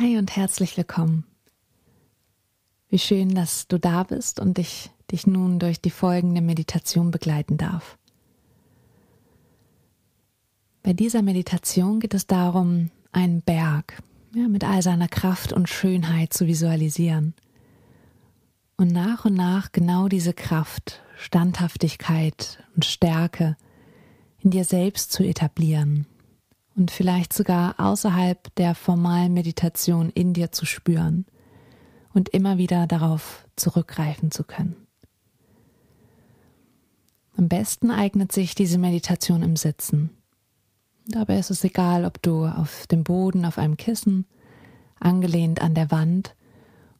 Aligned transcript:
Hi 0.00 0.16
und 0.16 0.34
herzlich 0.34 0.78
willkommen. 0.78 1.24
Wie 2.88 2.98
schön, 2.98 3.34
dass 3.34 3.68
du 3.68 3.78
da 3.78 4.02
bist 4.02 4.40
und 4.40 4.58
ich 4.58 4.88
dich 5.10 5.26
nun 5.26 5.58
durch 5.58 5.78
die 5.78 5.90
folgende 5.90 6.40
Meditation 6.40 7.10
begleiten 7.10 7.58
darf. 7.58 7.98
Bei 10.82 10.94
dieser 10.94 11.20
Meditation 11.20 12.00
geht 12.00 12.14
es 12.14 12.26
darum, 12.26 12.90
einen 13.12 13.42
Berg 13.42 14.02
ja, 14.34 14.48
mit 14.48 14.64
all 14.64 14.80
seiner 14.80 15.06
Kraft 15.06 15.52
und 15.52 15.68
Schönheit 15.68 16.32
zu 16.32 16.46
visualisieren 16.46 17.34
und 18.78 18.90
nach 18.90 19.26
und 19.26 19.34
nach 19.34 19.70
genau 19.70 20.08
diese 20.08 20.32
Kraft, 20.32 21.02
Standhaftigkeit 21.18 22.64
und 22.74 22.86
Stärke 22.86 23.58
in 24.38 24.50
dir 24.50 24.64
selbst 24.64 25.12
zu 25.12 25.24
etablieren 25.24 26.06
und 26.80 26.90
vielleicht 26.90 27.34
sogar 27.34 27.78
außerhalb 27.78 28.54
der 28.54 28.74
formalen 28.74 29.34
Meditation 29.34 30.08
in 30.08 30.32
dir 30.32 30.50
zu 30.50 30.64
spüren 30.64 31.26
und 32.14 32.30
immer 32.30 32.56
wieder 32.56 32.86
darauf 32.86 33.46
zurückgreifen 33.54 34.30
zu 34.30 34.44
können. 34.44 34.74
Am 37.36 37.48
besten 37.48 37.90
eignet 37.90 38.32
sich 38.32 38.54
diese 38.54 38.78
Meditation 38.78 39.42
im 39.42 39.56
Sitzen. 39.56 40.08
Dabei 41.06 41.38
ist 41.38 41.50
es 41.50 41.62
egal, 41.64 42.06
ob 42.06 42.22
du 42.22 42.46
auf 42.46 42.86
dem 42.86 43.04
Boden, 43.04 43.44
auf 43.44 43.58
einem 43.58 43.76
Kissen, 43.76 44.24
angelehnt 44.98 45.60
an 45.60 45.74
der 45.74 45.90
Wand 45.90 46.34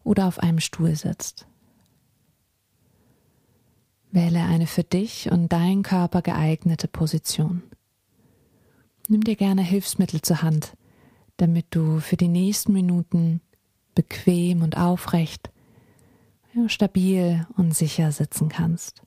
oder 0.05 0.27
auf 0.27 0.41
einem 0.41 0.61
Stuhl 0.61 0.95
sitzt. 0.95 1.47
Wähle 4.13 4.43
eine 4.43 4.67
für 4.67 4.85
dich 4.85 5.33
und 5.33 5.51
deinen 5.51 5.83
Körper 5.83 6.21
geeignete 6.21 6.87
Position. 6.87 7.63
Nimm 9.11 9.25
dir 9.25 9.35
gerne 9.35 9.63
Hilfsmittel 9.63 10.23
zur 10.23 10.41
Hand, 10.41 10.75
damit 11.37 11.67
du 11.71 11.99
für 11.99 12.17
die 12.17 12.29
nächsten 12.29 12.73
Minuten 12.73 13.41
bequem 13.97 14.63
und 14.63 14.77
aufrecht, 14.77 15.51
ja, 16.55 16.69
stabil 16.69 17.45
und 17.57 17.75
sicher 17.75 18.13
sitzen 18.13 18.49
kannst. 18.49 19.03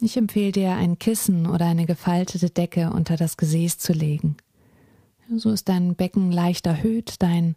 Ich 0.00 0.16
empfehle 0.16 0.50
dir, 0.50 0.72
ein 0.72 0.98
Kissen 0.98 1.46
oder 1.46 1.66
eine 1.66 1.86
gefaltete 1.86 2.50
Decke 2.50 2.90
unter 2.90 3.16
das 3.16 3.36
Gesäß 3.36 3.78
zu 3.78 3.92
legen. 3.92 4.36
So 5.36 5.50
ist 5.50 5.68
dein 5.68 5.94
Becken 5.94 6.32
leicht 6.32 6.66
erhöht, 6.66 7.14
dein 7.20 7.54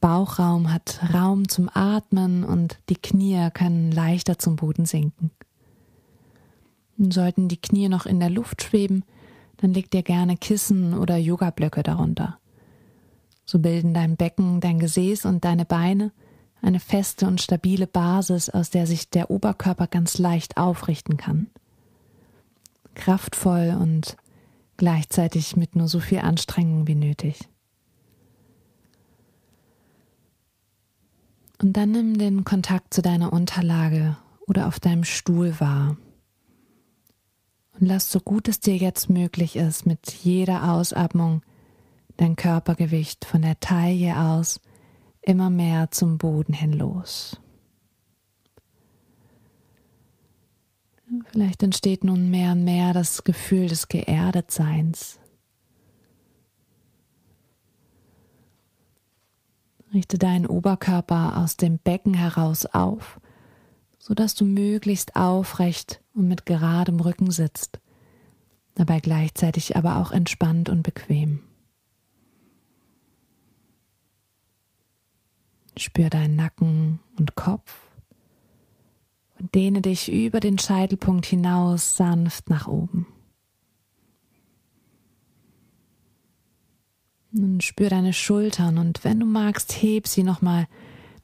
Bauchraum 0.00 0.72
hat 0.72 0.98
Raum 1.14 1.48
zum 1.48 1.70
Atmen 1.72 2.42
und 2.42 2.80
die 2.88 2.96
Knie 2.96 3.48
können 3.54 3.92
leichter 3.92 4.40
zum 4.40 4.56
Boden 4.56 4.86
sinken. 4.86 5.30
Sollten 6.98 7.46
die 7.46 7.60
Knie 7.60 7.88
noch 7.88 8.06
in 8.06 8.18
der 8.18 8.30
Luft 8.30 8.64
schweben, 8.64 9.04
dann 9.58 9.72
leg 9.72 9.90
dir 9.90 10.02
gerne 10.02 10.36
Kissen 10.36 10.94
oder 10.94 11.16
Yogablöcke 11.16 11.82
darunter. 11.82 12.38
So 13.44 13.58
bilden 13.58 13.94
dein 13.94 14.16
Becken, 14.16 14.60
dein 14.60 14.78
Gesäß 14.78 15.24
und 15.26 15.44
deine 15.44 15.64
Beine 15.64 16.12
eine 16.62 16.80
feste 16.80 17.26
und 17.26 17.40
stabile 17.40 17.86
Basis, 17.86 18.48
aus 18.48 18.70
der 18.70 18.86
sich 18.86 19.10
der 19.10 19.30
Oberkörper 19.30 19.86
ganz 19.86 20.18
leicht 20.18 20.56
aufrichten 20.56 21.16
kann. 21.16 21.48
Kraftvoll 22.94 23.76
und 23.78 24.16
gleichzeitig 24.76 25.56
mit 25.56 25.76
nur 25.76 25.88
so 25.88 26.00
viel 26.00 26.20
Anstrengung 26.20 26.86
wie 26.86 26.94
nötig. 26.94 27.48
Und 31.60 31.74
dann 31.76 31.92
nimm 31.92 32.18
den 32.18 32.44
Kontakt 32.44 32.94
zu 32.94 33.02
deiner 33.02 33.32
Unterlage 33.32 34.16
oder 34.46 34.66
auf 34.66 34.80
deinem 34.80 35.04
Stuhl 35.04 35.58
wahr. 35.60 35.96
Und 37.78 37.86
lass 37.86 38.10
so 38.10 38.20
gut 38.20 38.48
es 38.48 38.60
dir 38.60 38.76
jetzt 38.76 39.10
möglich 39.10 39.56
ist, 39.56 39.84
mit 39.84 40.12
jeder 40.12 40.72
Ausatmung 40.72 41.42
dein 42.16 42.36
Körpergewicht 42.36 43.24
von 43.24 43.42
der 43.42 43.58
Taille 43.58 44.16
aus 44.16 44.60
immer 45.22 45.50
mehr 45.50 45.90
zum 45.90 46.18
Boden 46.18 46.52
hin 46.52 46.72
los. 46.72 47.40
Vielleicht 51.30 51.62
entsteht 51.62 52.04
nun 52.04 52.30
mehr 52.30 52.52
und 52.52 52.64
mehr 52.64 52.92
das 52.92 53.24
Gefühl 53.24 53.68
des 53.68 53.88
Geerdetseins. 53.88 55.18
Richte 59.92 60.18
deinen 60.18 60.46
Oberkörper 60.46 61.36
aus 61.36 61.56
dem 61.56 61.78
Becken 61.78 62.14
heraus 62.14 62.66
auf, 62.66 63.20
sodass 63.98 64.34
du 64.34 64.44
möglichst 64.44 65.14
aufrecht 65.14 66.00
und 66.14 66.28
mit 66.28 66.46
geradem 66.46 67.00
Rücken 67.00 67.30
sitzt, 67.30 67.80
dabei 68.74 69.00
gleichzeitig 69.00 69.76
aber 69.76 69.98
auch 69.98 70.12
entspannt 70.12 70.68
und 70.68 70.82
bequem. 70.82 71.40
Spür 75.76 76.08
deinen 76.08 76.36
Nacken 76.36 77.00
und 77.18 77.34
Kopf 77.34 77.88
und 79.38 79.54
dehne 79.54 79.82
dich 79.82 80.10
über 80.10 80.38
den 80.38 80.58
Scheitelpunkt 80.58 81.26
hinaus 81.26 81.96
sanft 81.96 82.48
nach 82.48 82.68
oben. 82.68 83.06
Nun 87.32 87.60
spür 87.60 87.90
deine 87.90 88.12
Schultern 88.12 88.78
und 88.78 89.02
wenn 89.02 89.18
du 89.18 89.26
magst, 89.26 89.82
heb 89.82 90.06
sie 90.06 90.22
nochmal 90.22 90.68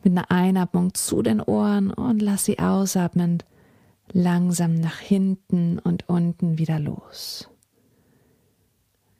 mit 0.03 0.13
einer 0.13 0.29
Einatmung 0.29 0.93
zu 0.95 1.23
den 1.23 1.41
Ohren 1.41 1.93
und 1.93 2.21
lass 2.21 2.45
sie 2.45 2.59
ausatmend 2.59 3.45
langsam 4.13 4.75
nach 4.75 4.99
hinten 4.99 5.79
und 5.79 6.09
unten 6.09 6.59
wieder 6.59 6.79
los. 6.79 7.49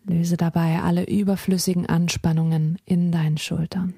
Löse 0.05 0.37
dabei 0.37 0.81
alle 0.81 1.05
überflüssigen 1.05 1.87
Anspannungen 1.87 2.79
in 2.85 3.13
deinen 3.13 3.39
Schultern. 3.39 3.95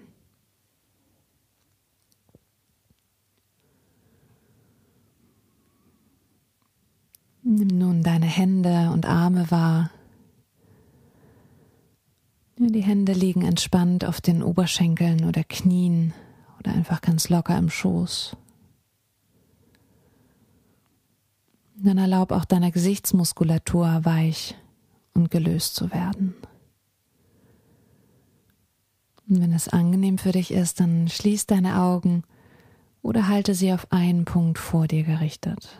Nimm 7.44 7.68
nun 7.68 8.02
deine 8.02 8.26
Hände 8.26 8.90
und 8.92 9.06
Arme 9.06 9.50
wahr. 9.50 9.90
Die 12.56 12.82
Hände 12.82 13.12
liegen 13.12 13.42
entspannt 13.42 14.04
auf 14.04 14.20
den 14.20 14.42
Oberschenkeln 14.42 15.24
oder 15.24 15.42
Knien 15.42 16.14
oder 16.60 16.72
einfach 16.72 17.00
ganz 17.00 17.28
locker 17.28 17.58
im 17.58 17.68
Schoß. 17.68 18.36
Dann 21.84 21.98
erlaub 21.98 22.30
auch 22.30 22.44
deiner 22.44 22.70
Gesichtsmuskulatur 22.70 24.04
weich 24.04 24.56
und 25.14 25.32
gelöst 25.32 25.74
zu 25.74 25.90
werden. 25.90 26.36
Und 29.28 29.40
wenn 29.40 29.52
es 29.52 29.68
angenehm 29.68 30.16
für 30.18 30.30
dich 30.30 30.52
ist, 30.52 30.78
dann 30.78 31.08
schließ 31.08 31.46
deine 31.46 31.80
Augen 31.80 32.22
oder 33.02 33.26
halte 33.26 33.56
sie 33.56 33.72
auf 33.72 33.90
einen 33.90 34.24
Punkt 34.24 34.60
vor 34.60 34.86
dir 34.86 35.02
gerichtet. 35.02 35.76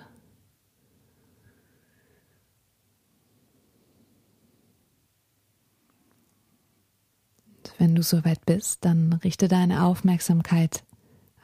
Wenn 7.79 7.95
du 7.95 8.03
soweit 8.03 8.45
bist, 8.45 8.85
dann 8.85 9.13
richte 9.13 9.47
deine 9.47 9.85
Aufmerksamkeit 9.85 10.83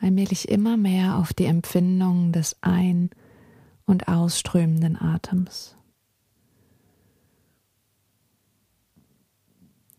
allmählich 0.01 0.49
immer 0.49 0.77
mehr 0.77 1.17
auf 1.17 1.33
die 1.33 1.47
Empfindung 1.47 2.33
des 2.33 2.57
ein- 2.61 3.11
und 3.89 4.07
ausströmenden 4.07 5.01
Atems. 5.01 5.77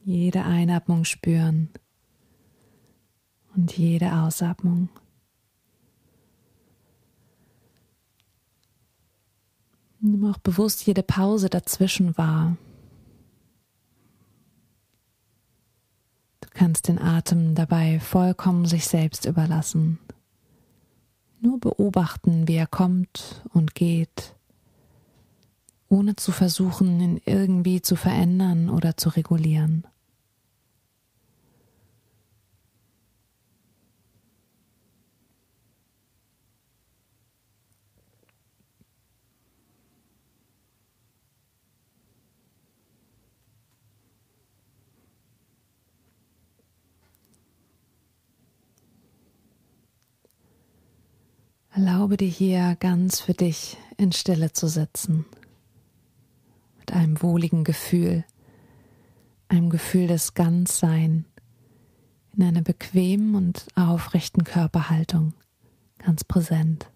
Jede 0.04 0.46
Einatmung 0.46 1.04
spüren 1.04 1.70
und 3.56 3.78
jede 3.78 4.14
Ausatmung. 4.14 4.90
Nimm 10.00 10.24
auch 10.32 10.38
bewusst 10.38 10.86
jede 10.86 11.04
Pause 11.04 11.50
dazwischen 11.50 12.18
wahr. 12.18 12.56
kannst 16.60 16.90
den 16.90 17.00
Atem 17.00 17.56
dabei 17.56 18.02
vollkommen 18.02 18.66
sich 18.66 18.86
selbst 18.86 19.26
überlassen. 19.26 19.98
Nur 21.42 21.60
beobachten, 21.60 22.48
wie 22.48 22.56
er 22.56 22.68
kommt 22.68 23.44
und 23.54 23.74
geht, 23.74 24.36
ohne 25.88 26.16
zu 26.16 26.32
versuchen, 26.32 27.00
ihn 27.00 27.22
irgendwie 27.26 27.82
zu 27.82 27.96
verändern 27.96 28.70
oder 28.70 28.98
zu 28.98 29.10
regulieren. 29.10 29.88
Erlaube 51.80 52.18
dir 52.18 52.28
hier 52.28 52.76
ganz 52.78 53.22
für 53.22 53.34
dich 53.34 53.78
in 53.96 54.12
Stille 54.12 54.52
zu 54.52 54.68
sitzen, 54.68 55.26
mit 56.78 56.92
einem 56.92 57.22
wohligen 57.22 57.64
Gefühl, 57.64 58.26
einem 59.48 59.70
Gefühl 59.70 60.08
des 60.08 60.34
Ganzsein, 60.34 61.24
in 62.36 62.44
einer 62.44 62.64
bequemen 62.64 63.34
und 63.34 63.66
aufrechten 63.76 64.44
Körperhaltung, 64.44 65.34
ganz 66.00 66.26
präsent. 66.26 66.92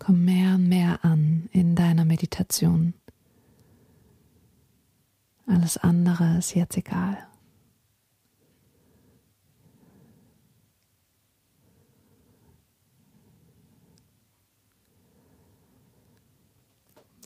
Komm 0.00 0.24
mehr 0.24 0.54
und 0.54 0.66
mehr 0.66 1.04
an 1.04 1.50
in 1.52 1.76
deiner 1.76 2.06
Meditation. 2.06 2.94
Alles 5.46 5.76
andere 5.76 6.38
ist 6.38 6.54
jetzt 6.54 6.76
egal. 6.78 7.18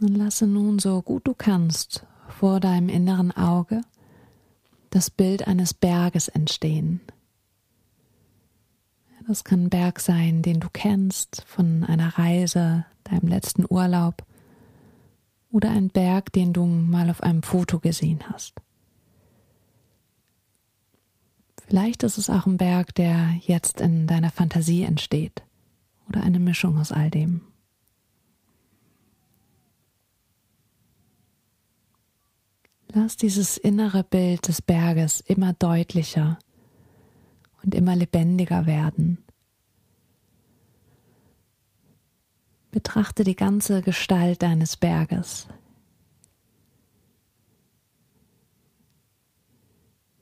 Und 0.00 0.16
lasse 0.16 0.48
nun 0.48 0.80
so 0.80 1.00
gut 1.00 1.26
du 1.28 1.32
kannst 1.32 2.04
vor 2.28 2.58
deinem 2.58 2.88
inneren 2.88 3.30
Auge 3.30 3.82
das 4.90 5.10
Bild 5.10 5.46
eines 5.46 5.74
Berges 5.74 6.26
entstehen. 6.26 7.00
Das 9.26 9.42
kann 9.42 9.64
ein 9.64 9.70
Berg 9.70 10.00
sein, 10.00 10.42
den 10.42 10.60
du 10.60 10.68
kennst 10.70 11.44
von 11.46 11.82
einer 11.84 12.18
Reise, 12.18 12.84
deinem 13.04 13.28
letzten 13.28 13.64
Urlaub 13.68 14.22
oder 15.50 15.70
ein 15.70 15.88
Berg, 15.88 16.32
den 16.32 16.52
du 16.52 16.66
mal 16.66 17.08
auf 17.08 17.22
einem 17.22 17.42
Foto 17.42 17.78
gesehen 17.78 18.20
hast. 18.30 18.60
Vielleicht 21.66 22.02
ist 22.02 22.18
es 22.18 22.28
auch 22.28 22.46
ein 22.46 22.58
Berg, 22.58 22.94
der 22.94 23.34
jetzt 23.40 23.80
in 23.80 24.06
deiner 24.06 24.30
Fantasie 24.30 24.82
entsteht 24.82 25.42
oder 26.08 26.22
eine 26.22 26.38
Mischung 26.38 26.78
aus 26.78 26.92
all 26.92 27.10
dem. 27.10 27.40
Lass 32.92 33.16
dieses 33.16 33.56
innere 33.56 34.04
Bild 34.04 34.46
des 34.46 34.60
Berges 34.60 35.20
immer 35.20 35.54
deutlicher 35.54 36.38
und 37.64 37.74
immer 37.74 37.96
lebendiger 37.96 38.66
werden. 38.66 39.18
Betrachte 42.70 43.24
die 43.24 43.36
ganze 43.36 43.82
Gestalt 43.82 44.42
deines 44.42 44.76
Berges, 44.76 45.48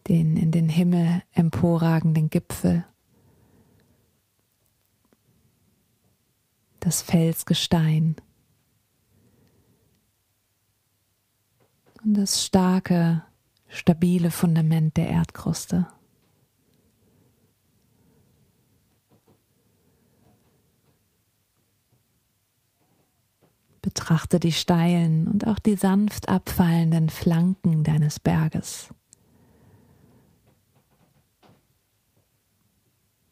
den 0.09 0.37
in 0.37 0.51
den 0.51 0.69
Himmel 0.69 1.23
emporragenden 1.33 2.29
Gipfel, 2.31 2.85
das 6.81 7.03
Felsgestein, 7.03 8.17
und 12.05 12.15
das 12.15 12.45
starke, 12.45 13.23
stabile 13.69 14.33
Fundament 14.33 14.97
der 14.97 15.09
Erdkruste. 15.09 15.87
Betrachte 23.83 24.41
die 24.41 24.53
steilen 24.53 25.27
und 25.27 25.47
auch 25.47 25.59
die 25.59 25.77
sanft 25.77 26.29
abfallenden 26.29 27.11
Flanken 27.11 27.85
deines 27.85 28.19
Berges. 28.21 28.89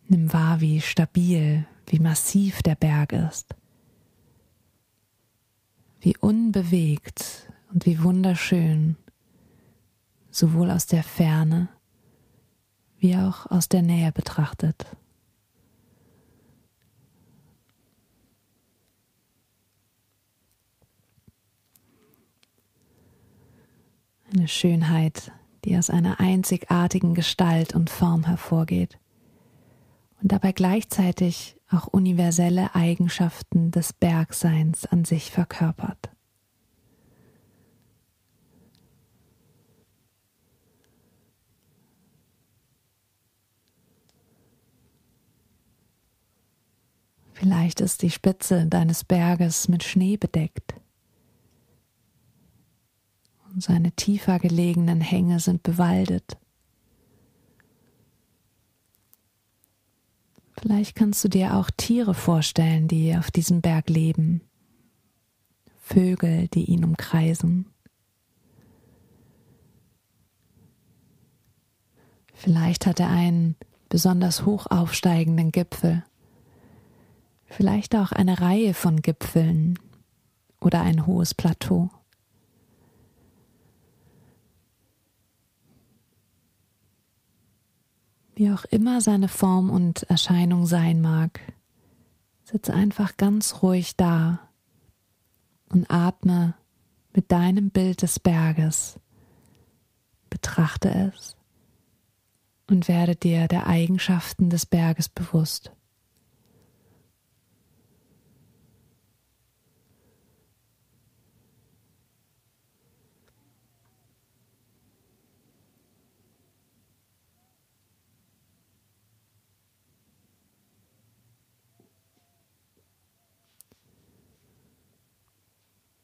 Nimm 0.09 0.33
wahr, 0.33 0.61
wie 0.61 0.81
stabil, 0.81 1.67
wie 1.87 2.01
massiv 2.01 2.63
der 2.63 2.75
Berg 2.75 3.13
ist, 3.13 3.55
wie 6.01 6.17
unbewegt 6.19 7.49
und 7.73 7.87
wie 7.87 8.03
wunderschön, 8.03 8.97
sowohl 10.33 10.71
aus 10.71 10.87
der 10.87 11.05
Ferne 11.05 11.69
wie 13.01 13.17
auch 13.17 13.47
aus 13.51 13.69
der 13.69 13.83
Nähe 13.83 14.13
betrachtet. 14.13 14.85
Eine 24.33 24.47
Schönheit, 24.47 25.33
die 25.65 25.77
aus 25.77 25.91
einer 25.91 26.21
einzigartigen 26.21 27.15
Gestalt 27.15 27.75
und 27.75 27.91
Form 27.91 28.25
hervorgeht 28.25 28.99
und 30.23 30.31
dabei 30.31 30.53
gleichzeitig 30.53 31.57
auch 31.69 31.89
universelle 31.89 32.75
Eigenschaften 32.75 33.73
des 33.73 33.93
Bergseins 33.93 34.87
an 34.87 35.05
sich 35.05 35.33
verkörpert. 35.33 36.11
Vielleicht 47.33 47.81
ist 47.81 48.03
die 48.03 48.11
Spitze 48.11 48.67
deines 48.67 49.03
Berges 49.03 49.67
mit 49.69 49.83
Schnee 49.83 50.19
bedeckt. 50.19 50.75
Seine 53.61 53.93
tiefer 53.93 54.39
gelegenen 54.39 55.01
Hänge 55.01 55.41
sind 55.41 55.63
bewaldet. 55.63 56.39
Vielleicht 60.59 60.95
kannst 60.95 61.25
du 61.25 61.29
dir 61.29 61.57
auch 61.57 61.71
Tiere 61.71 62.15
vorstellen, 62.15 62.89
die 62.89 63.17
auf 63.17 63.31
diesem 63.31 63.61
Berg 63.61 63.89
leben. 63.89 64.43
Vögel, 65.81 66.49
die 66.49 66.65
ihn 66.65 66.85
umkreisen. 66.85 67.67
Vielleicht 72.35 72.87
hat 72.87 73.01
er 73.01 73.11
einen 73.11 73.57
besonders 73.89 74.45
hoch 74.45 74.67
aufsteigenden 74.69 75.53
Gipfel 75.53 76.05
vielleicht 77.51 77.97
auch 77.97 78.13
eine 78.13 78.41
Reihe 78.41 78.75
von 78.75 79.03
Gipfeln 79.03 79.79
oder 80.61 80.81
ein 80.83 81.07
hohes 81.07 81.35
Plateau. 81.35 81.91
Wie 88.41 88.51
auch 88.51 88.65
immer 88.65 89.03
seine 89.03 89.29
Form 89.29 89.69
und 89.69 90.05
Erscheinung 90.05 90.65
sein 90.65 91.03
mag, 91.03 91.41
sitze 92.43 92.73
einfach 92.73 93.19
ganz 93.19 93.61
ruhig 93.61 93.97
da 93.97 94.49
und 95.69 95.91
atme 95.91 96.55
mit 97.13 97.31
deinem 97.31 97.69
Bild 97.69 98.01
des 98.01 98.19
Berges, 98.19 98.99
betrachte 100.31 101.13
es 101.15 101.37
und 102.67 102.89
werde 102.89 103.15
dir 103.15 103.47
der 103.47 103.67
Eigenschaften 103.67 104.49
des 104.49 104.65
Berges 104.65 105.11
bewusst. 105.11 105.73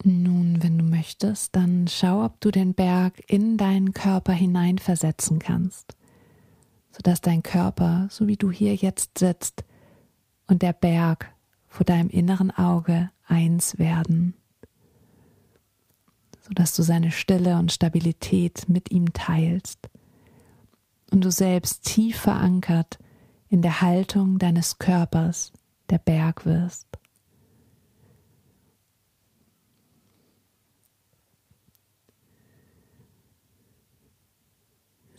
Nun, 0.08 0.62
wenn 0.62 0.78
du 0.78 0.84
möchtest, 0.84 1.56
dann 1.56 1.88
schau, 1.88 2.24
ob 2.24 2.40
du 2.40 2.52
den 2.52 2.74
Berg 2.74 3.20
in 3.26 3.56
deinen 3.56 3.92
Körper 3.92 4.32
hineinversetzen 4.32 5.40
kannst, 5.40 5.96
sodass 6.92 7.20
dein 7.20 7.42
Körper, 7.42 8.06
so 8.08 8.28
wie 8.28 8.36
du 8.36 8.52
hier 8.52 8.76
jetzt 8.76 9.18
sitzt, 9.18 9.64
und 10.46 10.62
der 10.62 10.74
Berg 10.74 11.34
vor 11.66 11.84
deinem 11.84 12.08
inneren 12.08 12.52
Auge 12.52 13.10
eins 13.26 13.80
werden, 13.80 14.34
sodass 16.40 16.76
du 16.76 16.84
seine 16.84 17.10
Stille 17.10 17.58
und 17.58 17.72
Stabilität 17.72 18.68
mit 18.68 18.92
ihm 18.92 19.12
teilst 19.12 19.90
und 21.10 21.24
du 21.24 21.32
selbst 21.32 21.82
tief 21.82 22.20
verankert 22.20 23.00
in 23.48 23.60
der 23.60 23.80
Haltung 23.80 24.38
deines 24.38 24.78
Körpers 24.78 25.52
der 25.90 25.98
Berg 25.98 26.46
wirst. 26.46 26.86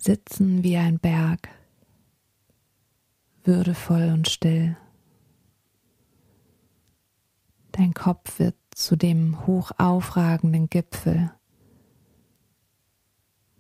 Sitzen 0.08 0.64
wie 0.64 0.78
ein 0.78 1.00
Berg, 1.00 1.50
würdevoll 3.44 4.10
und 4.14 4.30
still. 4.30 4.78
Dein 7.74 7.94
Kopf 7.94 8.40
wird 8.40 8.56
zu 8.74 8.96
dem 8.96 9.46
hoch 9.46 9.72
aufragenden 9.78 10.70
Gipfel, 10.70 11.34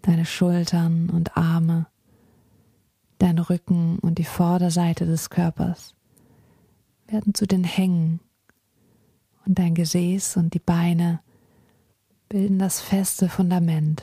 deine 0.04 0.26
Schultern 0.26 1.10
und 1.10 1.36
Arme, 1.36 1.88
dein 3.18 3.40
Rücken 3.40 4.00
und 4.00 4.18
die 4.18 4.24
Vorderseite 4.24 5.06
des 5.06 5.30
Körpers 5.30 5.96
werden 7.08 7.34
zu 7.34 7.46
den 7.46 7.66
Hängen. 7.66 8.22
Und 9.46 9.60
dein 9.60 9.76
Gesäß 9.76 10.38
und 10.38 10.54
die 10.54 10.60
Beine 10.60 11.20
bilden 12.30 12.58
das 12.58 12.80
feste 12.80 13.28
Fundament, 13.28 14.02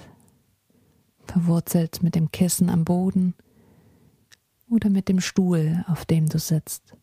verwurzelt 1.35 2.01
mit 2.01 2.15
dem 2.15 2.31
Kissen 2.31 2.71
am 2.71 2.85
Boden 2.85 3.35
oder 4.71 4.89
mit 4.89 5.09
dem 5.09 5.21
Stuhl, 5.21 5.85
auf 5.89 6.05
dem 6.05 6.29
du 6.29 6.39
sitzt. 6.39 6.97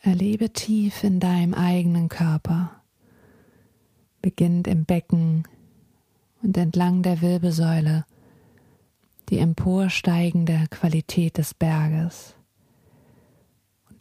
Erlebe 0.00 0.50
tief 0.50 1.04
in 1.04 1.20
deinem 1.20 1.52
eigenen 1.52 2.08
Körper, 2.08 2.82
beginnend 4.22 4.66
im 4.66 4.86
Becken 4.86 5.46
und 6.42 6.56
entlang 6.56 7.02
der 7.02 7.20
Wirbelsäule, 7.20 8.06
die 9.28 9.36
emporsteigende 9.36 10.68
Qualität 10.70 11.36
des 11.36 11.52
Berges 11.52 12.37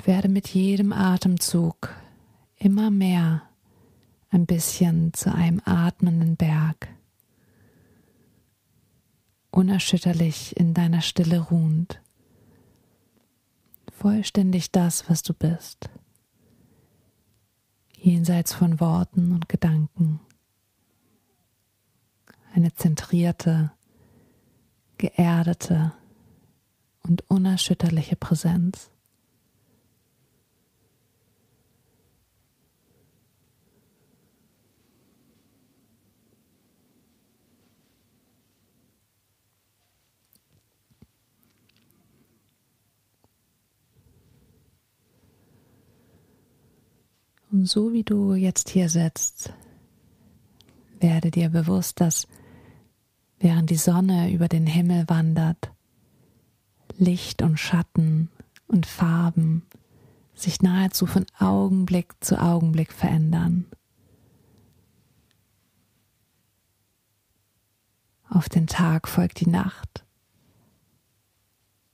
werde 0.05 0.29
mit 0.29 0.49
jedem 0.49 0.93
Atemzug 0.93 1.89
immer 2.57 2.91
mehr 2.91 3.43
ein 4.29 4.45
bisschen 4.45 5.13
zu 5.13 5.33
einem 5.33 5.61
atmenden 5.65 6.35
Berg, 6.35 6.89
unerschütterlich 9.51 10.57
in 10.57 10.73
deiner 10.73 11.01
Stille 11.01 11.39
ruhend, 11.39 12.01
vollständig 13.91 14.71
das, 14.71 15.09
was 15.09 15.23
du 15.23 15.33
bist, 15.33 15.89
jenseits 17.97 18.53
von 18.53 18.79
Worten 18.79 19.31
und 19.31 19.49
Gedanken, 19.49 20.19
eine 22.53 22.73
zentrierte, 22.73 23.71
geerdete 24.97 25.93
und 27.03 27.23
unerschütterliche 27.29 28.15
Präsenz. 28.15 28.91
Und 47.51 47.65
so 47.67 47.93
wie 47.93 48.03
du 48.03 48.33
jetzt 48.33 48.69
hier 48.69 48.89
sitzt, 48.89 49.53
werde 50.99 51.31
dir 51.31 51.49
bewusst, 51.49 52.01
dass 52.01 52.27
während 53.39 53.69
die 53.69 53.77
Sonne 53.77 54.31
über 54.31 54.47
den 54.47 54.67
Himmel 54.67 55.07
wandert, 55.07 55.71
Licht 56.97 57.41
und 57.41 57.59
Schatten 57.59 58.29
und 58.67 58.85
Farben 58.85 59.63
sich 60.33 60.61
nahezu 60.61 61.05
von 61.05 61.25
Augenblick 61.39 62.13
zu 62.21 62.41
Augenblick 62.41 62.91
verändern. 62.91 63.65
Auf 68.29 68.49
den 68.49 68.67
Tag 68.67 69.07
folgt 69.07 69.39
die 69.39 69.49
Nacht 69.49 70.05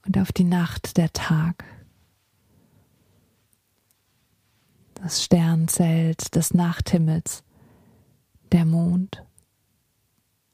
und 0.05 0.17
auf 0.17 0.31
die 0.31 0.43
Nacht 0.43 0.97
der 0.97 1.13
Tag. 1.13 1.63
Das 5.03 5.21
Sternzelt 5.21 6.33
des 6.33 6.53
Nachthimmels, 6.53 7.43
der 8.53 8.63
Mond 8.63 9.25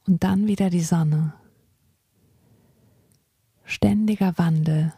und 0.07 0.23
dann 0.23 0.47
wieder 0.47 0.71
die 0.71 0.81
Sonne. 0.81 1.33
Ständiger 3.63 4.39
Wandel. 4.39 4.91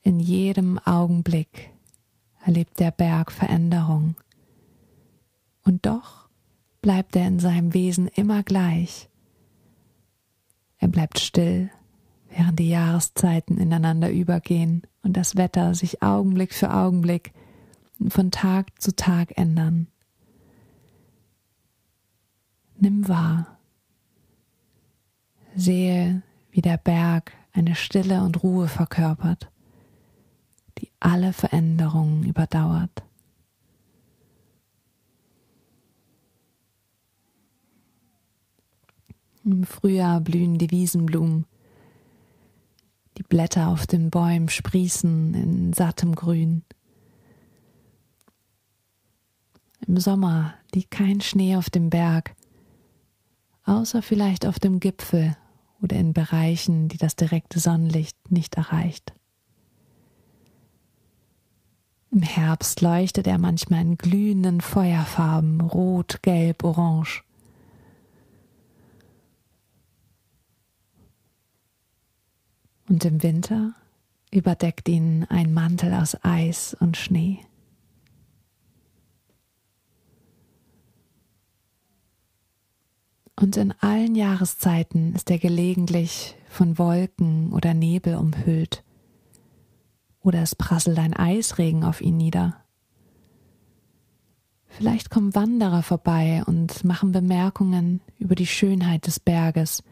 In 0.00 0.18
jedem 0.18 0.78
Augenblick 0.78 1.72
erlebt 2.42 2.80
der 2.80 2.90
Berg 2.90 3.30
Veränderung. 3.30 4.14
Und 5.62 5.84
doch 5.84 6.30
bleibt 6.80 7.14
er 7.16 7.28
in 7.28 7.38
seinem 7.38 7.74
Wesen 7.74 8.08
immer 8.08 8.42
gleich. 8.42 9.10
Er 10.78 10.88
bleibt 10.88 11.20
still, 11.20 11.70
während 12.30 12.58
die 12.58 12.70
Jahreszeiten 12.70 13.58
ineinander 13.58 14.10
übergehen 14.10 14.82
und 15.02 15.18
das 15.18 15.36
Wetter 15.36 15.74
sich 15.74 16.02
Augenblick 16.02 16.54
für 16.54 16.72
Augenblick 16.72 17.34
von 18.08 18.30
Tag 18.30 18.80
zu 18.80 18.94
Tag 18.94 19.36
ändern. 19.36 19.86
Nimm 22.76 23.08
wahr. 23.08 23.58
Sehe, 25.54 26.22
wie 26.50 26.62
der 26.62 26.78
Berg 26.78 27.32
eine 27.52 27.74
Stille 27.74 28.22
und 28.22 28.42
Ruhe 28.42 28.68
verkörpert, 28.68 29.50
die 30.78 30.90
alle 30.98 31.32
Veränderungen 31.32 32.24
überdauert. 32.24 33.04
Im 39.44 39.64
Frühjahr 39.64 40.20
blühen 40.20 40.58
die 40.58 40.70
Wiesenblumen. 40.70 41.46
Die 43.18 43.24
Blätter 43.24 43.68
auf 43.68 43.86
den 43.86 44.10
Bäumen 44.10 44.48
sprießen 44.48 45.34
in 45.34 45.72
sattem 45.72 46.14
Grün. 46.14 46.62
Im 49.86 49.98
Sommer 49.98 50.54
liegt 50.74 50.90
kein 50.90 51.20
Schnee 51.20 51.56
auf 51.56 51.68
dem 51.68 51.90
Berg, 51.90 52.34
außer 53.64 54.02
vielleicht 54.02 54.46
auf 54.46 54.58
dem 54.58 54.80
Gipfel 54.80 55.36
oder 55.82 55.96
in 55.96 56.12
Bereichen, 56.12 56.88
die 56.88 56.98
das 56.98 57.16
direkte 57.16 57.58
Sonnenlicht 57.58 58.30
nicht 58.30 58.54
erreicht. 58.54 59.12
Im 62.12 62.22
Herbst 62.22 62.80
leuchtet 62.82 63.26
er 63.26 63.38
manchmal 63.38 63.80
in 63.80 63.96
glühenden 63.96 64.60
Feuerfarben, 64.60 65.60
rot, 65.62 66.22
gelb, 66.22 66.62
orange. 66.62 67.24
Und 72.88 73.04
im 73.06 73.22
Winter 73.22 73.74
überdeckt 74.30 74.88
ihn 74.88 75.24
ein 75.30 75.54
Mantel 75.54 75.94
aus 75.94 76.16
Eis 76.22 76.76
und 76.78 76.98
Schnee. 76.98 77.40
Und 83.42 83.56
in 83.56 83.74
allen 83.80 84.14
Jahreszeiten 84.14 85.16
ist 85.16 85.28
er 85.28 85.38
gelegentlich 85.38 86.36
von 86.48 86.78
Wolken 86.78 87.52
oder 87.52 87.74
Nebel 87.74 88.14
umhüllt. 88.14 88.84
Oder 90.20 90.42
es 90.42 90.54
prasselt 90.54 90.96
ein 91.00 91.12
Eisregen 91.12 91.82
auf 91.82 92.00
ihn 92.00 92.16
nieder. 92.16 92.62
Vielleicht 94.68 95.10
kommen 95.10 95.34
Wanderer 95.34 95.82
vorbei 95.82 96.44
und 96.46 96.84
machen 96.84 97.10
Bemerkungen 97.10 98.00
über 98.20 98.36
die 98.36 98.46
Schönheit 98.46 99.08
des 99.08 99.18
Berges. 99.18 99.82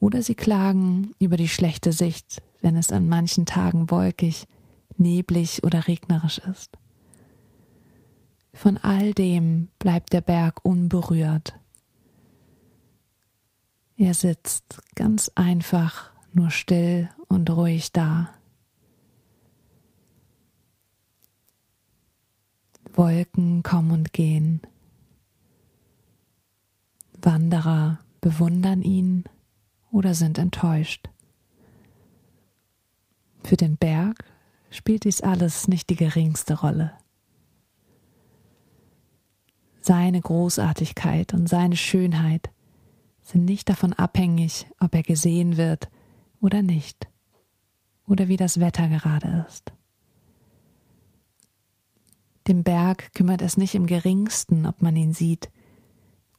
Oder 0.00 0.20
sie 0.20 0.34
klagen 0.34 1.12
über 1.20 1.36
die 1.36 1.48
schlechte 1.48 1.92
Sicht, 1.92 2.42
wenn 2.60 2.74
es 2.74 2.90
an 2.90 3.08
manchen 3.08 3.46
Tagen 3.46 3.92
wolkig, 3.92 4.48
neblig 4.96 5.62
oder 5.62 5.86
regnerisch 5.86 6.38
ist. 6.38 6.76
Von 8.52 8.76
all 8.76 9.14
dem 9.14 9.68
bleibt 9.78 10.12
der 10.12 10.20
Berg 10.20 10.64
unberührt. 10.64 11.59
Er 14.00 14.14
sitzt 14.14 14.80
ganz 14.94 15.30
einfach, 15.34 16.10
nur 16.32 16.50
still 16.50 17.10
und 17.28 17.50
ruhig 17.50 17.92
da. 17.92 18.30
Wolken 22.94 23.62
kommen 23.62 23.90
und 23.90 24.14
gehen. 24.14 24.62
Wanderer 27.20 27.98
bewundern 28.22 28.80
ihn 28.80 29.24
oder 29.92 30.14
sind 30.14 30.38
enttäuscht. 30.38 31.10
Für 33.44 33.58
den 33.58 33.76
Berg 33.76 34.24
spielt 34.70 35.04
dies 35.04 35.20
alles 35.20 35.68
nicht 35.68 35.90
die 35.90 35.96
geringste 35.96 36.58
Rolle. 36.58 36.94
Seine 39.82 40.22
Großartigkeit 40.22 41.34
und 41.34 41.50
seine 41.50 41.76
Schönheit 41.76 42.50
sind 43.30 43.44
nicht 43.44 43.68
davon 43.68 43.92
abhängig, 43.92 44.66
ob 44.80 44.94
er 44.94 45.02
gesehen 45.02 45.56
wird 45.56 45.88
oder 46.40 46.62
nicht, 46.62 47.08
oder 48.06 48.28
wie 48.28 48.36
das 48.36 48.60
Wetter 48.60 48.88
gerade 48.88 49.46
ist. 49.48 49.72
Dem 52.48 52.64
Berg 52.64 53.12
kümmert 53.14 53.42
es 53.42 53.56
nicht 53.56 53.74
im 53.74 53.86
geringsten, 53.86 54.66
ob 54.66 54.82
man 54.82 54.96
ihn 54.96 55.12
sieht, 55.12 55.50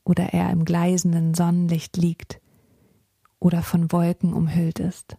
oder 0.04 0.34
er 0.34 0.50
im 0.50 0.66
gleisenden 0.66 1.34
Sonnenlicht 1.34 1.96
liegt 1.96 2.42
oder 3.40 3.62
von 3.64 3.92
Wolken 3.92 4.34
umhüllt 4.34 4.80
ist. 4.80 5.16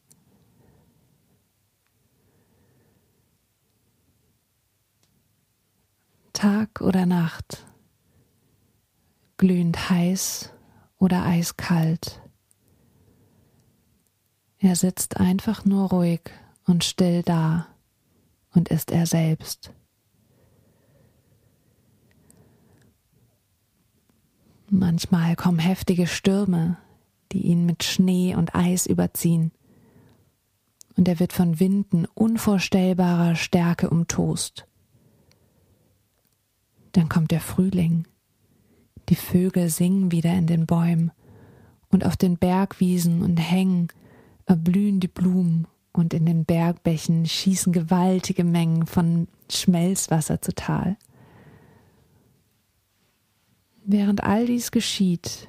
Tag 6.33 6.81
oder 6.81 7.07
Nacht, 7.07 7.65
glühend 9.37 9.89
heiß 9.89 10.53
oder 11.03 11.25
eiskalt, 11.25 12.21
Er 14.61 14.77
sitzt 14.77 15.17
einfach 15.17 15.65
nur 15.65 15.91
ruhig 15.91 16.21
und 16.65 16.85
still 16.85 17.25
da 17.25 17.67
und 18.55 18.69
ist 18.69 18.93
er 18.93 19.07
selbst. 19.07 19.73
Manchmal 24.71 25.35
kommen 25.35 25.59
heftige 25.59 26.07
Stürme, 26.07 26.77
die 27.33 27.47
ihn 27.47 27.67
mit 27.67 27.83
Schnee 27.83 28.37
und 28.37 28.55
Eis 28.55 28.87
überziehen, 28.87 29.51
und 30.97 31.09
er 31.09 31.19
wird 31.19 31.33
von 31.33 31.59
Winden 31.59 32.07
unvorstellbarer 32.15 33.35
Stärke 33.35 33.91
umtost. 33.91 34.69
Dann 36.93 37.09
kommt 37.09 37.33
der 37.33 37.41
Frühling, 37.41 38.07
die 39.13 39.17
Vögel 39.17 39.69
singen 39.69 40.11
wieder 40.11 40.33
in 40.33 40.47
den 40.47 40.65
Bäumen, 40.65 41.13
und 41.91 42.07
auf 42.07 42.17
den 42.17 42.39
Bergwiesen 42.39 43.23
und 43.23 43.37
Hängen 43.37 43.89
erblühen 44.47 45.01
die 45.01 45.09
Blumen 45.09 45.67
und 45.93 46.15
in 46.15 46.25
den 46.25 46.47
Bergbächen 46.47 47.27
schießen 47.27 47.75
gewaltige 47.75 48.43
Mengen 48.43 48.87
von 48.87 49.29
Schmelzwasser 49.51 50.41
zu 50.41 50.55
Tal. 50.55 50.97
Während 53.85 54.25
all 54.25 54.47
dies 54.47 54.71
geschieht, 54.71 55.47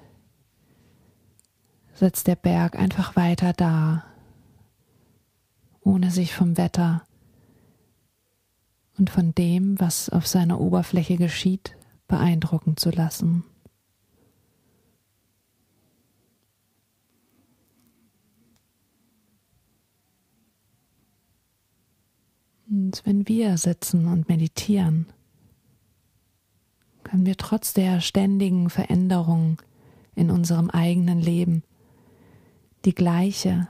sitzt 1.94 2.28
der 2.28 2.36
Berg 2.36 2.78
einfach 2.78 3.16
weiter 3.16 3.54
da, 3.54 4.04
ohne 5.80 6.12
sich 6.12 6.34
vom 6.34 6.58
Wetter 6.58 7.04
und 8.98 9.10
von 9.10 9.34
dem, 9.34 9.80
was 9.80 10.10
auf 10.10 10.28
seiner 10.28 10.60
Oberfläche 10.60 11.16
geschieht, 11.16 11.78
beeindrucken 12.10 12.76
zu 12.76 12.90
lassen. 12.90 13.46
Und 22.94 23.08
wenn 23.08 23.28
wir 23.28 23.58
sitzen 23.58 24.06
und 24.06 24.30
meditieren, 24.30 25.08
können 27.04 27.26
wir 27.26 27.38
trotz 27.38 27.74
der 27.74 28.02
ständigen 28.02 28.70
Veränderung 28.70 29.60
in 30.14 30.30
unserem 30.30 30.70
eigenen 30.70 31.20
Leben 31.20 31.64
die 32.86 32.94
gleiche, 32.94 33.68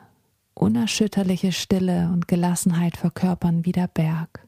unerschütterliche 0.54 1.54
Stille 1.54 2.10
und 2.12 2.28
Gelassenheit 2.28 2.98
verkörpern 2.98 3.64
wie 3.64 3.72
der 3.72 3.88
Berg. 3.88 4.46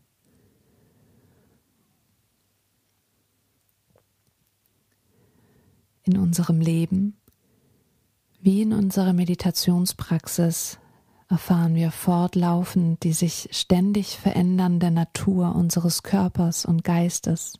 In 6.03 6.17
unserem 6.17 6.59
Leben 6.59 7.15
wie 8.41 8.63
in 8.63 8.73
unserer 8.73 9.13
Meditationspraxis 9.13 10.79
erfahren 11.35 11.75
wir 11.75 11.91
fortlaufend 11.91 13.03
die 13.03 13.11
sich 13.11 13.49
ständig 13.51 14.17
verändernde 14.17 14.89
Natur 14.89 15.53
unseres 15.53 16.01
Körpers 16.01 16.63
und 16.63 16.85
Geistes 16.85 17.59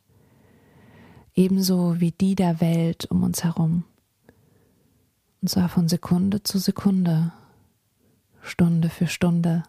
ebenso 1.36 2.00
wie 2.00 2.10
die 2.10 2.34
der 2.34 2.60
Welt 2.60 3.04
um 3.10 3.22
uns 3.22 3.44
herum. 3.44 3.84
Und 5.42 5.48
zwar 5.48 5.68
von 5.68 5.88
Sekunde 5.88 6.42
zu 6.42 6.58
Sekunde, 6.58 7.32
Stunde 8.42 8.88
für 8.88 9.06
Stunde 9.06 9.62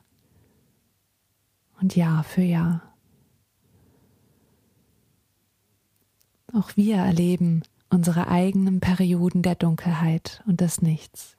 und 1.79 1.95
Jahr 1.95 2.23
für 2.23 2.41
Jahr. 2.41 2.81
Auch 6.53 6.77
wir 6.77 6.95
erleben 6.95 7.63
unsere 7.89 8.29
eigenen 8.29 8.79
Perioden 8.79 9.41
der 9.41 9.55
Dunkelheit 9.55 10.41
und 10.47 10.61
des 10.61 10.81
Nichts. 10.81 11.37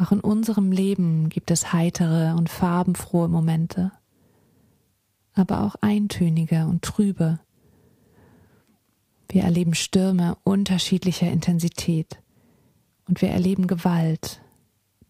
Auch 0.00 0.12
in 0.12 0.20
unserem 0.20 0.72
Leben 0.72 1.28
gibt 1.28 1.50
es 1.50 1.74
heitere 1.74 2.34
und 2.34 2.48
farbenfrohe 2.48 3.28
Momente, 3.28 3.92
aber 5.34 5.62
auch 5.62 5.74
eintönige 5.82 6.64
und 6.64 6.80
trübe, 6.80 7.38
wir 9.28 9.42
erleben 9.42 9.74
Stürme 9.74 10.38
unterschiedlicher 10.42 11.30
Intensität 11.30 12.18
und 13.08 13.20
wir 13.20 13.28
erleben 13.28 13.66
Gewalt, 13.66 14.40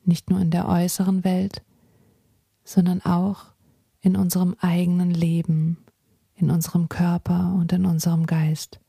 nicht 0.05 0.29
nur 0.29 0.41
in 0.41 0.51
der 0.51 0.69
äußeren 0.69 1.23
Welt, 1.23 1.63
sondern 2.65 3.01
auch 3.01 3.45
in 4.01 4.17
unserem 4.17 4.57
eigenen 4.61 5.13
Leben, 5.13 5.79
in 6.35 6.51
unserem 6.51 6.89
Körper 6.89 7.55
und 7.57 7.73
in 7.73 7.87
unserem 7.87 8.27
Geist. 8.27 8.81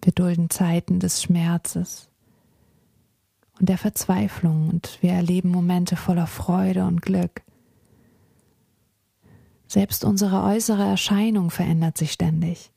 Wir 0.00 0.12
dulden 0.12 0.48
Zeiten 0.48 1.00
des 1.00 1.22
Schmerzes 1.22 2.08
und 3.58 3.68
der 3.68 3.78
Verzweiflung 3.78 4.68
und 4.68 4.98
wir 5.00 5.12
erleben 5.12 5.50
Momente 5.50 5.96
voller 5.96 6.26
Freude 6.26 6.84
und 6.84 7.02
Glück. 7.02 7.42
Selbst 9.66 10.04
unsere 10.04 10.42
äußere 10.42 10.84
Erscheinung 10.84 11.50
verändert 11.50 11.98
sich 11.98 12.12
ständig 12.12 12.70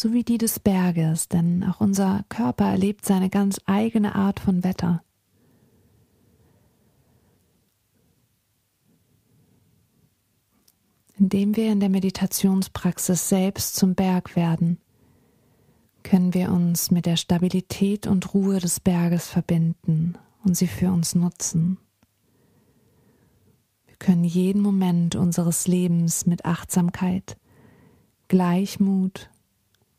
so 0.00 0.12
wie 0.12 0.24
die 0.24 0.38
des 0.38 0.58
Berges, 0.58 1.28
denn 1.28 1.64
auch 1.64 1.80
unser 1.80 2.24
Körper 2.28 2.66
erlebt 2.66 3.04
seine 3.04 3.28
ganz 3.28 3.60
eigene 3.66 4.14
Art 4.14 4.40
von 4.40 4.64
Wetter. 4.64 5.02
Indem 11.18 11.54
wir 11.54 11.70
in 11.70 11.80
der 11.80 11.90
Meditationspraxis 11.90 13.28
selbst 13.28 13.76
zum 13.76 13.94
Berg 13.94 14.36
werden, 14.36 14.78
können 16.02 16.34
wir 16.34 16.50
uns 16.50 16.90
mit 16.90 17.06
der 17.06 17.16
Stabilität 17.16 18.06
und 18.06 18.34
Ruhe 18.34 18.58
des 18.58 18.80
Berges 18.80 19.28
verbinden 19.28 20.14
und 20.44 20.56
sie 20.56 20.66
für 20.66 20.90
uns 20.90 21.14
nutzen. 21.14 21.78
Wir 23.86 23.96
können 23.96 24.24
jeden 24.24 24.62
Moment 24.62 25.16
unseres 25.16 25.66
Lebens 25.66 26.26
mit 26.26 26.44
Achtsamkeit, 26.44 27.36
Gleichmut 28.28 29.30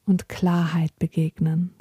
und 0.05 0.27
Klarheit 0.29 0.97
begegnen. 0.99 1.73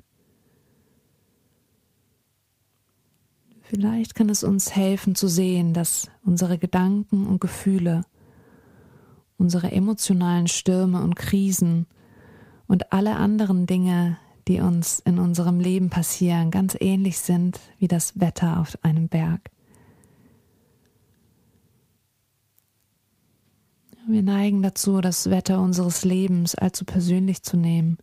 Vielleicht 3.62 4.16
kann 4.16 4.28
es 4.28 4.42
uns 4.42 4.74
helfen 4.74 5.14
zu 5.14 5.28
sehen, 5.28 5.74
dass 5.74 6.10
unsere 6.24 6.58
Gedanken 6.58 7.26
und 7.26 7.40
Gefühle, 7.40 8.02
unsere 9.38 9.70
emotionalen 9.70 10.48
Stürme 10.48 11.00
und 11.02 11.14
Krisen 11.14 11.86
und 12.70 12.92
alle 12.92 13.16
anderen 13.16 13.66
Dinge, 13.66 14.16
die 14.48 14.60
uns 14.60 15.00
in 15.00 15.18
unserem 15.18 15.60
Leben 15.60 15.90
passieren, 15.90 16.50
ganz 16.50 16.76
ähnlich 16.80 17.18
sind 17.18 17.60
wie 17.78 17.88
das 17.88 18.18
Wetter 18.18 18.60
auf 18.60 18.78
einem 18.82 19.08
Berg. 19.08 19.50
Wir 24.08 24.22
neigen 24.22 24.62
dazu, 24.62 25.00
das 25.00 25.30
Wetter 25.30 25.60
unseres 25.60 26.04
Lebens 26.04 26.54
allzu 26.54 26.84
persönlich 26.84 27.42
zu 27.42 27.56
nehmen 27.56 27.98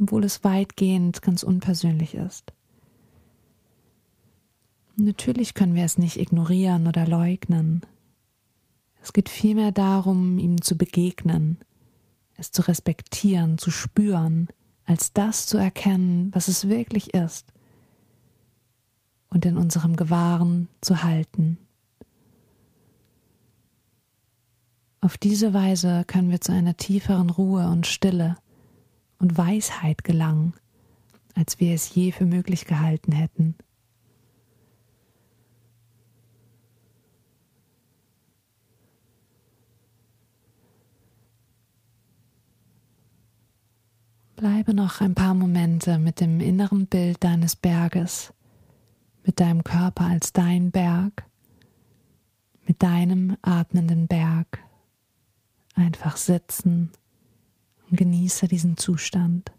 obwohl 0.00 0.24
es 0.24 0.44
weitgehend 0.44 1.22
ganz 1.22 1.42
unpersönlich 1.42 2.14
ist. 2.14 2.52
Natürlich 4.96 5.54
können 5.54 5.74
wir 5.74 5.84
es 5.84 5.98
nicht 5.98 6.18
ignorieren 6.18 6.86
oder 6.86 7.06
leugnen. 7.06 7.82
Es 9.02 9.12
geht 9.12 9.28
vielmehr 9.28 9.72
darum, 9.72 10.38
ihm 10.38 10.62
zu 10.62 10.76
begegnen, 10.76 11.58
es 12.36 12.50
zu 12.50 12.62
respektieren, 12.62 13.58
zu 13.58 13.70
spüren, 13.70 14.48
als 14.84 15.12
das 15.12 15.46
zu 15.46 15.56
erkennen, 15.56 16.30
was 16.34 16.48
es 16.48 16.68
wirklich 16.68 17.14
ist, 17.14 17.52
und 19.28 19.44
in 19.46 19.56
unserem 19.56 19.96
Gewahren 19.96 20.68
zu 20.80 21.02
halten. 21.02 21.58
Auf 25.00 25.18
diese 25.18 25.52
Weise 25.52 26.04
können 26.06 26.30
wir 26.30 26.40
zu 26.40 26.52
einer 26.52 26.76
tieferen 26.76 27.28
Ruhe 27.30 27.68
und 27.68 27.86
Stille 27.86 28.36
und 29.18 29.36
Weisheit 29.36 30.02
gelangen, 30.04 30.54
als 31.34 31.60
wir 31.60 31.74
es 31.74 31.94
je 31.94 32.12
für 32.12 32.24
möglich 32.24 32.64
gehalten 32.64 33.12
hätten. 33.12 33.54
Bleibe 44.44 44.74
noch 44.74 45.00
ein 45.00 45.14
paar 45.14 45.32
Momente 45.32 45.98
mit 45.98 46.20
dem 46.20 46.38
inneren 46.38 46.86
Bild 46.86 47.24
deines 47.24 47.56
Berges, 47.56 48.34
mit 49.24 49.40
deinem 49.40 49.64
Körper 49.64 50.04
als 50.04 50.34
dein 50.34 50.70
Berg, 50.70 51.24
mit 52.66 52.82
deinem 52.82 53.38
atmenden 53.40 54.06
Berg. 54.06 54.58
Einfach 55.74 56.18
sitzen 56.18 56.90
und 57.88 57.96
genieße 57.96 58.46
diesen 58.46 58.76
Zustand. 58.76 59.50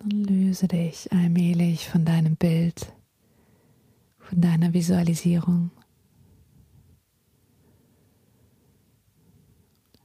Dann 0.00 0.24
löse 0.24 0.66
dich 0.66 1.12
allmählich 1.12 1.86
von 1.86 2.06
deinem 2.06 2.36
Bild, 2.36 2.90
von 4.18 4.40
deiner 4.40 4.72
Visualisierung. 4.72 5.70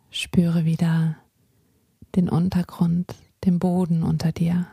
Spüre 0.10 0.66
wieder 0.66 1.16
den 2.16 2.28
Untergrund, 2.28 3.16
den 3.46 3.58
Boden 3.58 4.04
unter 4.04 4.34
dir. 4.34 4.68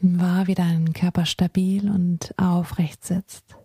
Wahr, 0.00 0.46
wie 0.46 0.54
dein 0.54 0.94
Körper 0.94 1.26
stabil 1.26 1.90
und 1.90 2.32
aufrecht 2.38 3.04
sitzt. 3.04 3.56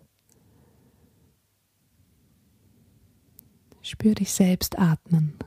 Spür 3.80 4.14
dich 4.14 4.30
selbst 4.30 4.78
atmen. 4.78 5.38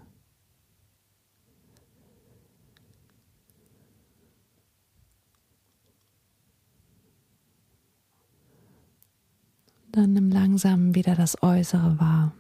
Dann 9.91 10.13
nimm 10.13 10.29
langsam 10.29 10.95
wieder 10.95 11.15
das 11.15 11.43
Äußere 11.43 11.99
wahr. 11.99 12.33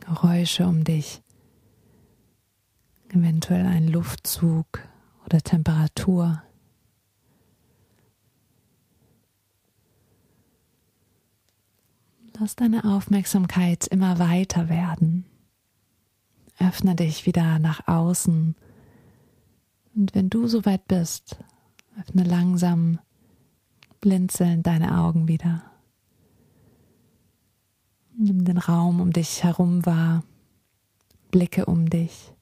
Geräusche 0.00 0.66
um 0.66 0.82
dich, 0.82 1.22
eventuell 3.10 3.66
ein 3.66 3.86
Luftzug 3.86 4.66
oder 5.24 5.40
Temperatur. 5.40 6.42
Lass 12.36 12.56
deine 12.56 12.84
Aufmerksamkeit 12.84 13.86
immer 13.86 14.18
weiter 14.18 14.68
werden. 14.68 15.24
Öffne 16.58 16.96
dich 16.96 17.26
wieder 17.26 17.60
nach 17.60 17.86
außen. 17.86 18.56
Und 19.94 20.14
wenn 20.16 20.30
du 20.30 20.48
soweit 20.48 20.88
bist, 20.88 21.36
öffne 21.98 22.24
langsam 22.24 22.98
blinzeln 24.00 24.62
deine 24.62 24.98
Augen 24.98 25.28
wieder. 25.28 25.62
Nimm 28.16 28.44
den 28.44 28.58
Raum 28.58 29.00
um 29.00 29.12
dich 29.12 29.44
herum 29.44 29.86
wahr, 29.86 30.24
blicke 31.30 31.66
um 31.66 31.88
dich 31.88 32.34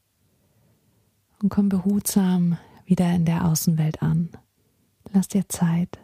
und 1.40 1.50
komm 1.50 1.68
behutsam 1.68 2.58
wieder 2.84 3.12
in 3.12 3.24
der 3.24 3.44
Außenwelt 3.44 4.02
an. 4.02 4.30
Lass 5.12 5.28
dir 5.28 5.48
Zeit. 5.48 5.98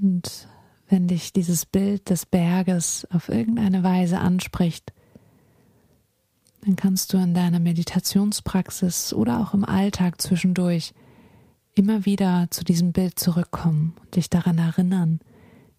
Und 0.00 0.48
wenn 0.88 1.08
dich 1.08 1.32
dieses 1.32 1.66
Bild 1.66 2.10
des 2.10 2.26
Berges 2.26 3.06
auf 3.10 3.28
irgendeine 3.28 3.82
Weise 3.82 4.18
anspricht, 4.18 4.92
dann 6.66 6.74
kannst 6.74 7.12
du 7.12 7.18
in 7.18 7.32
deiner 7.32 7.60
Meditationspraxis 7.60 9.12
oder 9.12 9.38
auch 9.38 9.54
im 9.54 9.64
Alltag 9.64 10.20
zwischendurch 10.20 10.94
immer 11.76 12.04
wieder 12.04 12.48
zu 12.50 12.64
diesem 12.64 12.92
Bild 12.92 13.20
zurückkommen 13.20 13.94
und 14.00 14.16
dich 14.16 14.30
daran 14.30 14.58
erinnern, 14.58 15.20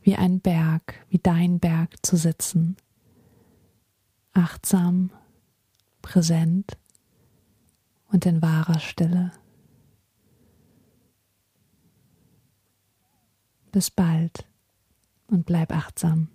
wie 0.02 0.16
ein 0.16 0.40
Berg, 0.40 1.06
wie 1.10 1.20
dein 1.20 1.60
Berg 1.60 1.94
zu 2.06 2.16
sitzen. 2.16 2.78
Achtsam, 4.32 5.10
präsent 6.02 6.78
und 8.10 8.26
in 8.26 8.42
wahrer 8.42 8.80
Stille. 8.80 9.34
Bis 13.74 13.92
bald 13.92 14.46
und 15.28 15.46
bleib 15.46 15.76
achtsam. 15.76 16.30